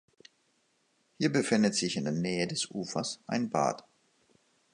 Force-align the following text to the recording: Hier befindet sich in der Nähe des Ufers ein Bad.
Hier 1.19 1.31
befindet 1.31 1.75
sich 1.75 1.95
in 1.95 2.05
der 2.05 2.13
Nähe 2.13 2.47
des 2.47 2.71
Ufers 2.71 3.19
ein 3.27 3.51
Bad. 3.51 3.83